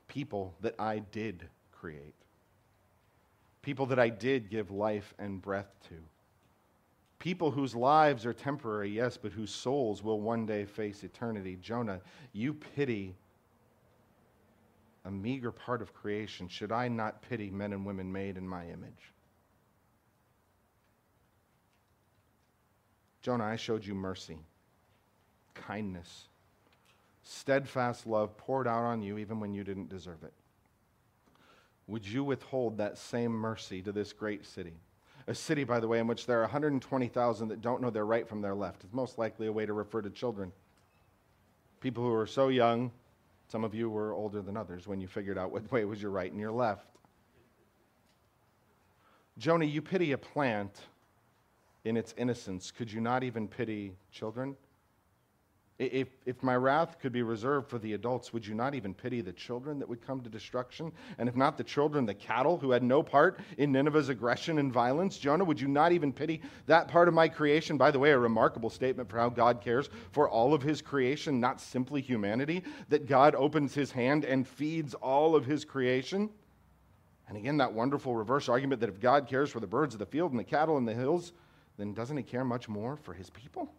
[0.09, 2.15] People that I did create,
[3.61, 5.95] people that I did give life and breath to
[7.25, 11.57] People whose lives are temporary, yes, but whose souls will one day face eternity.
[11.59, 12.03] Jonah,
[12.35, 13.15] you pity
[15.07, 16.49] a meager part of creation.
[16.49, 19.15] Should I not pity men and women made in my image?
[23.23, 24.41] Jonah, I showed you mercy,
[25.55, 26.27] kindness,
[27.23, 30.35] steadfast love poured out on you even when you didn't deserve it.
[31.87, 34.75] Would you withhold that same mercy to this great city?
[35.27, 38.29] A city, by the way, in which there are 120,000 that don't know their right
[38.29, 38.85] from their left.
[38.85, 40.53] It's most likely a way to refer to children.
[41.81, 42.91] People who are so young,
[43.49, 46.11] some of you were older than others when you figured out what way was your
[46.11, 46.87] right and your left.
[49.39, 50.81] Jonah, you pity a plant
[51.85, 52.71] in its innocence.
[52.71, 54.57] Could you not even pity children?
[55.77, 59.21] If, if my wrath could be reserved for the adults, would you not even pity
[59.21, 60.93] the children that would come to destruction?
[61.19, 64.73] And if not the children, the cattle who had no part in Nineveh's aggression and
[64.73, 65.19] violence?
[65.19, 67.77] Jonah, would you not even pity that part of my creation?
[67.77, 71.41] By the way, a remarkable statement for how God cares for all of his creation,
[71.41, 76.31] not simply humanity, that God opens his hand and feeds all of his creation.
[77.27, 80.07] And again, that wonderful reverse argument that if God cares for the birds of the
[80.07, 81.33] field and the cattle in the hills,
[81.79, 83.75] then doesn't he care much more for his people?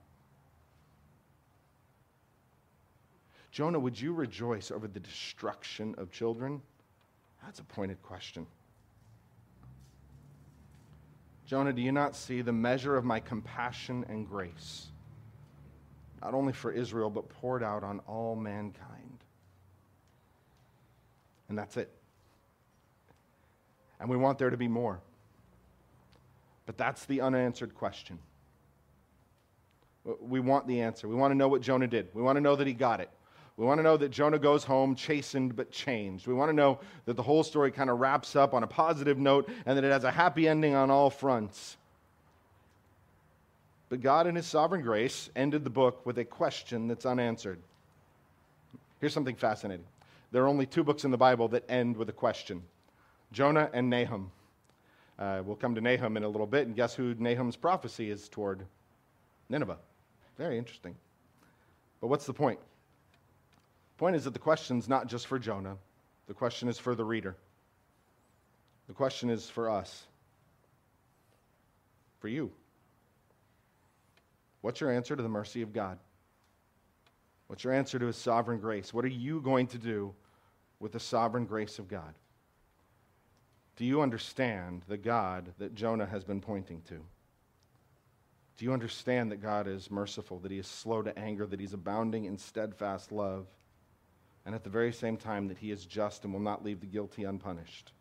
[3.56, 6.62] Jonah, would you rejoice over the destruction of children?
[7.42, 8.46] That's a pointed question.
[11.46, 14.88] Jonah, do you not see the measure of my compassion and grace,
[16.22, 19.20] not only for Israel, but poured out on all mankind?
[21.48, 21.90] And that's it.
[24.02, 25.00] And we want there to be more.
[26.66, 28.20] But that's the unanswered question.
[30.04, 31.08] We want the answer.
[31.08, 32.10] We want to know what Jonah did.
[32.14, 33.10] We want to know that he got it.
[33.58, 36.28] We want to know that Jonah goes home chastened but changed.
[36.28, 39.18] We want to know that the whole story kind of wraps up on a positive
[39.18, 41.78] note and that it has a happy ending on all fronts.
[43.88, 47.60] But God, in His sovereign grace, ended the book with a question that's unanswered.
[49.00, 49.86] Here's something fascinating
[50.32, 52.62] there are only two books in the Bible that end with a question
[53.32, 54.32] Jonah and Nahum.
[55.18, 58.28] Uh, we'll come to Nahum in a little bit, and guess who Nahum's prophecy is
[58.28, 58.66] toward?
[59.48, 59.78] Nineveh.
[60.38, 60.94] Very interesting.
[62.02, 62.60] But what's the point?
[63.98, 65.78] Point is that the question is not just for Jonah,
[66.28, 67.36] the question is for the reader.
[68.88, 70.04] The question is for us,
[72.20, 72.52] for you.
[74.62, 75.98] What's your answer to the mercy of God?
[77.48, 78.94] What's your answer to his sovereign grace?
[78.94, 80.14] What are you going to do
[80.80, 82.16] with the sovereign grace of God?
[83.76, 86.96] Do you understand the God that Jonah has been pointing to?
[88.58, 91.74] Do you understand that God is merciful, that he is slow to anger, that he's
[91.74, 93.48] abounding in steadfast love?
[94.46, 96.86] And at the very same time that he is just and will not leave the
[96.86, 97.92] guilty unpunished.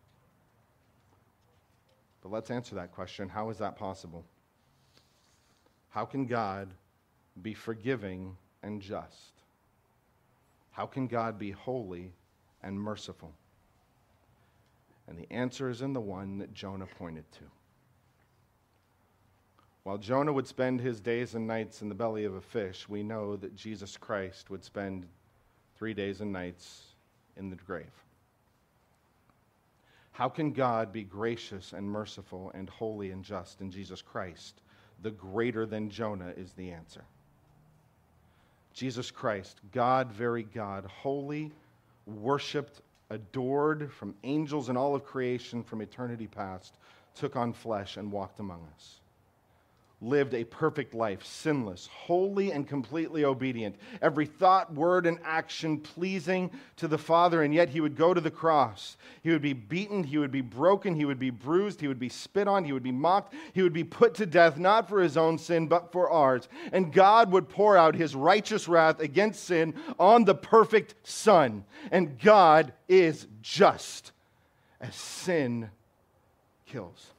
[2.21, 4.25] But let's answer that question how is that possible?
[5.89, 6.73] How can God
[7.41, 9.31] be forgiving and just?
[10.71, 12.11] How can God be holy
[12.61, 13.33] and merciful?
[15.07, 17.43] And the answer is in the one that Jonah pointed to.
[19.83, 23.03] While Jonah would spend his days and nights in the belly of a fish, we
[23.03, 25.05] know that Jesus Christ would spend
[25.77, 26.83] three days and nights
[27.37, 27.91] in the grave.
[30.11, 34.61] How can God be gracious and merciful and holy and just in Jesus Christ?
[35.01, 37.03] The greater than Jonah is the answer.
[38.73, 41.51] Jesus Christ, God, very God, holy,
[42.05, 46.77] worshiped, adored from angels and all of creation from eternity past,
[47.13, 48.99] took on flesh and walked among us
[50.05, 53.75] lived a perfect life, sinless, holy, and completely obedient.
[54.01, 58.21] Every thought, word, and action pleasing to the Father, and yet he would go to
[58.21, 58.97] the cross.
[59.23, 62.09] He would be beaten, he would be broken, he would be bruised, he would be
[62.09, 65.17] spit on, he would be mocked, he would be put to death, not for his
[65.17, 66.47] own sin, but for ours.
[66.71, 71.65] And God would pour out his righteous wrath against sin on the perfect Son.
[71.91, 74.11] And God is just
[74.79, 75.69] as sin
[76.65, 77.14] kills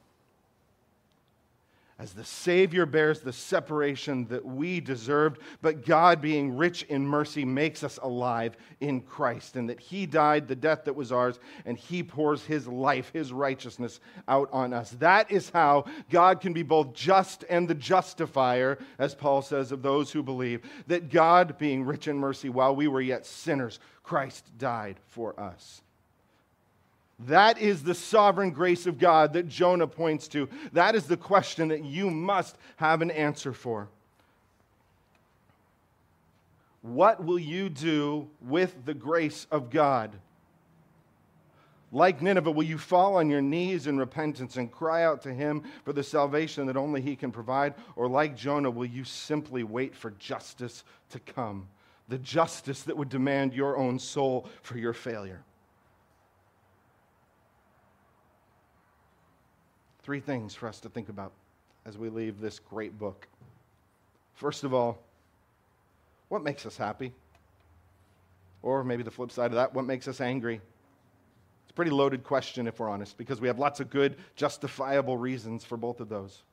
[1.99, 7.43] as the Savior bears the separation that we deserved, but God, being rich in mercy,
[7.43, 11.75] makes us alive in Christ, and that He died the death that was ours, and
[11.75, 14.91] He pours His life, His righteousness out on us.
[14.91, 19.81] That is how God can be both just and the justifier, as Paul says, of
[19.81, 24.45] those who believe, that God, being rich in mercy, while we were yet sinners, Christ
[24.59, 25.81] died for us.
[27.19, 30.47] That is the sovereign grace of God that Jonah points to.
[30.73, 33.89] That is the question that you must have an answer for.
[36.81, 40.11] What will you do with the grace of God?
[41.91, 45.63] Like Nineveh, will you fall on your knees in repentance and cry out to him
[45.85, 47.73] for the salvation that only he can provide?
[47.95, 51.67] Or like Jonah, will you simply wait for justice to come?
[52.09, 55.43] The justice that would demand your own soul for your failure.
[60.07, 61.33] Three things for us to think about
[61.85, 63.27] as we leave this great book.
[64.35, 64.99] First of all,
[66.29, 67.11] what makes us happy?
[68.63, 70.61] Or maybe the flip side of that, what makes us angry?
[71.63, 75.17] It's a pretty loaded question, if we're honest, because we have lots of good, justifiable
[75.17, 76.43] reasons for both of those.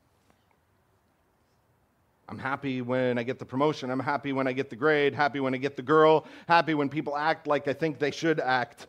[2.28, 3.88] I'm happy when I get the promotion.
[3.88, 5.14] I'm happy when I get the grade.
[5.14, 6.26] Happy when I get the girl.
[6.48, 8.88] Happy when people act like I think they should act.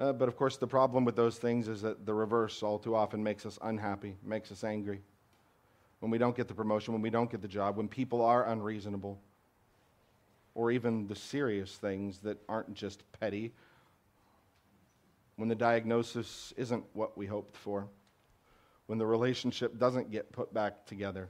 [0.00, 2.94] Uh, but of course, the problem with those things is that the reverse all too
[2.94, 5.02] often makes us unhappy, makes us angry.
[5.98, 8.46] When we don't get the promotion, when we don't get the job, when people are
[8.46, 9.20] unreasonable,
[10.54, 13.52] or even the serious things that aren't just petty,
[15.36, 17.86] when the diagnosis isn't what we hoped for,
[18.86, 21.28] when the relationship doesn't get put back together,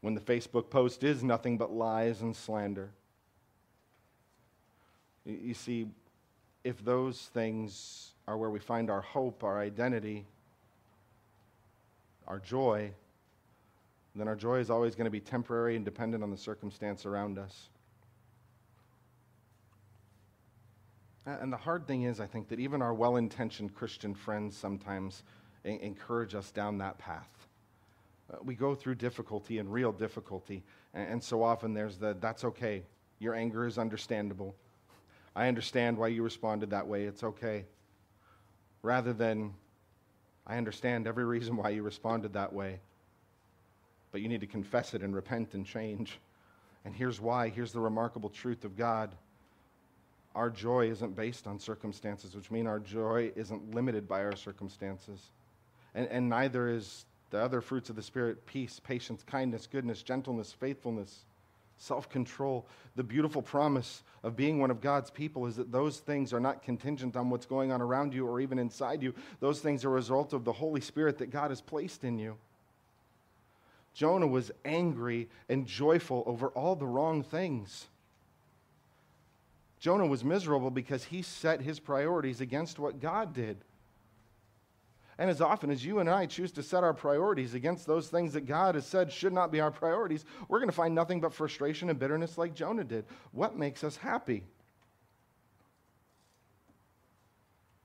[0.00, 2.90] when the Facebook post is nothing but lies and slander.
[5.24, 5.86] You see,
[6.64, 10.26] if those things are where we find our hope, our identity,
[12.28, 12.92] our joy,
[14.14, 17.38] then our joy is always going to be temporary and dependent on the circumstance around
[17.38, 17.68] us.
[21.24, 25.22] And the hard thing is, I think, that even our well intentioned Christian friends sometimes
[25.64, 27.28] encourage us down that path.
[28.32, 32.82] Uh, we go through difficulty and real difficulty, and so often there's the that's okay.
[33.20, 34.56] Your anger is understandable.
[35.34, 37.04] I understand why you responded that way.
[37.04, 37.64] It's okay.
[38.82, 39.54] Rather than,
[40.46, 42.80] I understand every reason why you responded that way,
[44.10, 46.18] but you need to confess it and repent and change.
[46.84, 47.48] And here's why.
[47.48, 49.14] Here's the remarkable truth of God.
[50.34, 55.20] Our joy isn't based on circumstances, which mean our joy isn't limited by our circumstances.
[55.94, 60.52] And, and neither is the other fruits of the Spirit peace, patience, kindness, goodness, gentleness,
[60.52, 61.24] faithfulness
[61.82, 62.64] self control.
[62.94, 66.62] The beautiful promise of being one of God's people is that those things are not
[66.62, 69.14] contingent on what's going on around you or even inside you.
[69.40, 72.36] Those things are a result of the Holy Spirit that God has placed in you.
[73.94, 77.86] Jonah was angry and joyful over all the wrong things.
[79.80, 83.56] Jonah was miserable because he set his priorities against what God did.
[85.18, 88.32] And as often as you and I choose to set our priorities against those things
[88.32, 91.34] that God has said should not be our priorities, we're going to find nothing but
[91.34, 93.04] frustration and bitterness like Jonah did.
[93.32, 94.44] What makes us happy?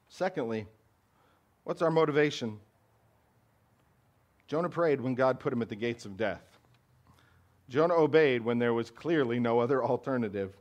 [0.09, 0.65] Secondly,
[1.63, 2.59] what's our motivation?
[4.47, 6.57] Jonah prayed when God put him at the gates of death.
[7.69, 10.53] Jonah obeyed when there was clearly no other alternative.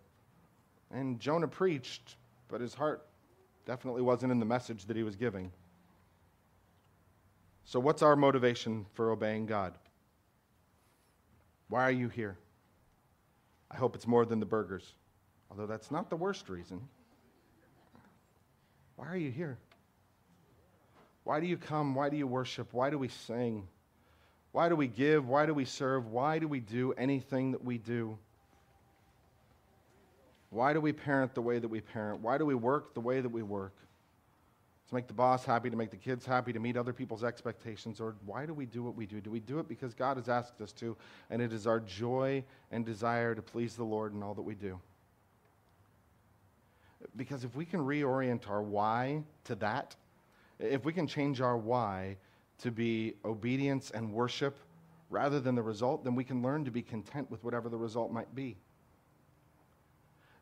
[0.90, 2.16] And Jonah preached,
[2.48, 3.06] but his heart
[3.64, 5.52] definitely wasn't in the message that he was giving.
[7.66, 9.74] So, what's our motivation for obeying God?
[11.68, 12.38] Why are you here?
[13.72, 14.92] I hope it's more than the burgers,
[15.50, 16.80] although that's not the worst reason.
[18.94, 19.58] Why are you here?
[21.24, 21.96] Why do you come?
[21.96, 22.72] Why do you worship?
[22.72, 23.66] Why do we sing?
[24.52, 25.28] Why do we give?
[25.28, 26.06] Why do we serve?
[26.12, 28.16] Why do we do anything that we do?
[30.50, 32.20] Why do we parent the way that we parent?
[32.20, 33.74] Why do we work the way that we work?
[34.88, 38.00] To make the boss happy, to make the kids happy, to meet other people's expectations?
[38.00, 39.20] Or why do we do what we do?
[39.20, 40.96] Do we do it because God has asked us to,
[41.28, 44.54] and it is our joy and desire to please the Lord in all that we
[44.54, 44.78] do?
[47.16, 49.96] Because if we can reorient our why to that,
[50.58, 52.16] if we can change our why
[52.58, 54.56] to be obedience and worship
[55.10, 58.12] rather than the result, then we can learn to be content with whatever the result
[58.12, 58.56] might be.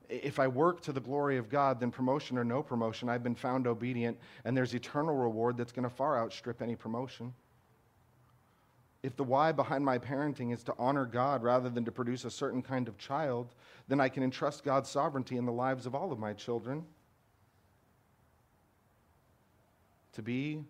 [0.09, 3.35] If I work to the glory of God, then promotion or no promotion, I've been
[3.35, 7.33] found obedient, and there's eternal reward that's going to far outstrip any promotion.
[9.03, 12.31] If the why behind my parenting is to honor God rather than to produce a
[12.31, 13.55] certain kind of child,
[13.87, 16.85] then I can entrust God's sovereignty in the lives of all of my children.
[20.15, 20.65] To be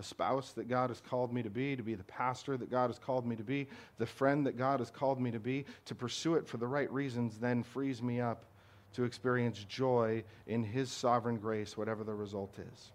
[0.00, 2.88] a spouse that God has called me to be, to be the pastor that God
[2.88, 3.68] has called me to be,
[3.98, 6.90] the friend that God has called me to be, to pursue it for the right
[6.90, 8.46] reasons, then frees me up
[8.94, 12.92] to experience joy in His sovereign grace, whatever the result is.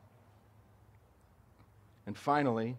[2.06, 2.78] And finally,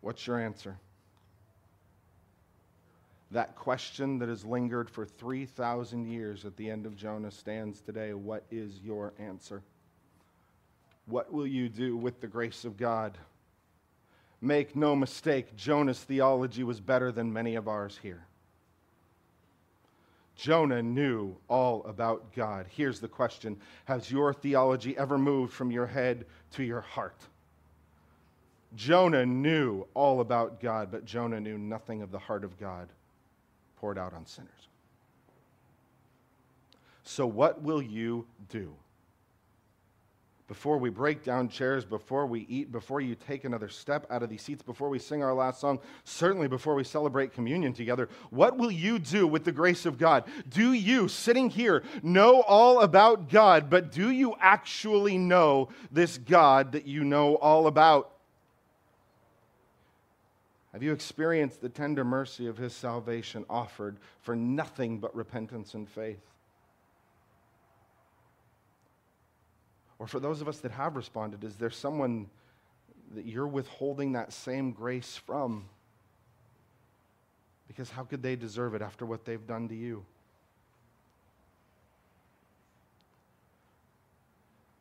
[0.00, 0.78] what's your answer?
[3.30, 8.14] That question that has lingered for 3,000 years at the end of Jonah stands today.
[8.14, 9.62] What is your answer?
[11.06, 13.18] What will you do with the grace of God?
[14.40, 18.26] Make no mistake, Jonah's theology was better than many of ours here.
[20.36, 22.66] Jonah knew all about God.
[22.68, 27.20] Here's the question Has your theology ever moved from your head to your heart?
[28.74, 32.88] Jonah knew all about God, but Jonah knew nothing of the heart of God
[33.76, 34.50] poured out on sinners.
[37.04, 38.74] So, what will you do?
[40.48, 44.30] Before we break down chairs, before we eat, before you take another step out of
[44.30, 48.56] these seats, before we sing our last song, certainly before we celebrate communion together, what
[48.56, 50.24] will you do with the grace of God?
[50.48, 56.72] Do you, sitting here, know all about God, but do you actually know this God
[56.72, 58.12] that you know all about?
[60.72, 65.88] Have you experienced the tender mercy of His salvation offered for nothing but repentance and
[65.88, 66.20] faith?
[69.98, 72.28] Or for those of us that have responded, is there someone
[73.14, 75.64] that you're withholding that same grace from?
[77.66, 80.04] Because how could they deserve it after what they've done to you?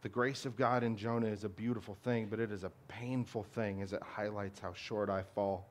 [0.02, 3.42] The grace of God in Jonah is a beautiful thing, but it is a painful
[3.42, 5.66] thing as it highlights how short I fall.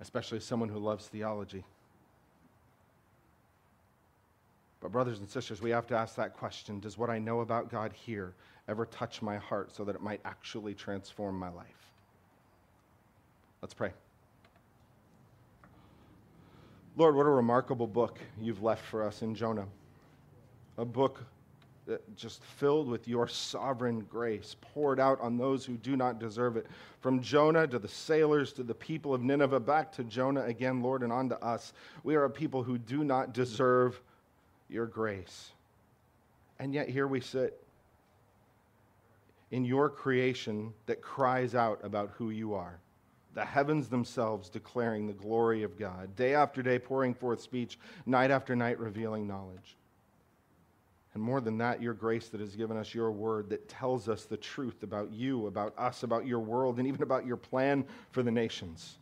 [0.00, 1.64] Especially someone who loves theology.
[4.82, 7.70] But, brothers and sisters, we have to ask that question Does what I know about
[7.70, 8.34] God here
[8.68, 11.66] ever touch my heart so that it might actually transform my life?
[13.62, 13.92] Let's pray.
[16.96, 19.66] Lord, what a remarkable book you've left for us in Jonah.
[20.78, 21.24] A book
[21.86, 26.56] that just filled with your sovereign grace, poured out on those who do not deserve
[26.56, 26.66] it.
[27.00, 31.02] From Jonah to the sailors to the people of Nineveh, back to Jonah again, Lord,
[31.02, 31.72] and on to us.
[32.04, 34.00] We are a people who do not deserve
[34.72, 35.52] your grace.
[36.58, 37.60] And yet here we sit
[39.50, 42.78] in your creation that cries out about who you are.
[43.34, 48.30] The heavens themselves declaring the glory of God, day after day pouring forth speech, night
[48.30, 49.76] after night revealing knowledge.
[51.14, 54.24] And more than that, your grace that has given us your word that tells us
[54.24, 58.22] the truth about you, about us, about your world, and even about your plan for
[58.22, 58.96] the nations.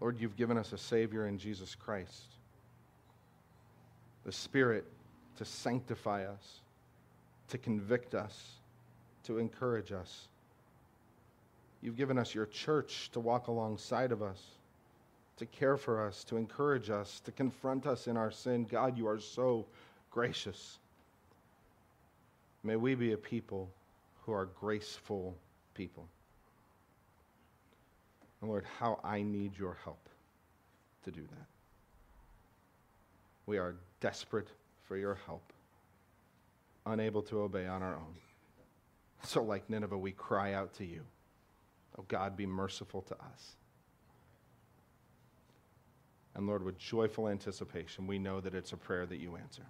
[0.00, 2.39] Lord, you've given us a Savior in Jesus Christ
[4.30, 4.84] the Spirit
[5.38, 6.60] to sanctify us,
[7.48, 8.60] to convict us,
[9.24, 10.28] to encourage us.
[11.82, 14.40] You've given us your church to walk alongside of us,
[15.38, 18.68] to care for us, to encourage us, to confront us in our sin.
[18.70, 19.66] God, you are so
[20.12, 20.78] gracious.
[22.62, 23.68] May we be a people
[24.24, 25.34] who are graceful
[25.74, 26.06] people.
[28.40, 30.08] And Lord, how I need your help
[31.04, 31.46] to do that.
[33.46, 34.48] We are desperate
[34.82, 35.52] for your help,
[36.86, 38.14] unable to obey on our own.
[39.22, 41.02] So, like Nineveh, we cry out to you.
[41.98, 43.56] Oh, God, be merciful to us.
[46.34, 49.66] And Lord, with joyful anticipation, we know that it's a prayer that you answer.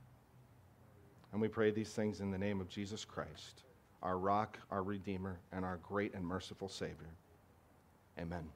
[1.33, 3.63] And we pray these things in the name of Jesus Christ,
[4.03, 7.15] our rock, our Redeemer, and our great and merciful Savior.
[8.19, 8.51] Amen.